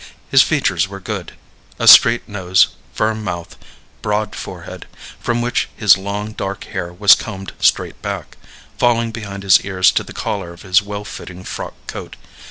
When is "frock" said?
11.43-11.75